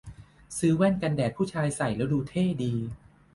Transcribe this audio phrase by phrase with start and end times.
[0.57, 2.73] ซื้อแว่นกันแดดผู้ชายใส่แล้วเท่ดูดี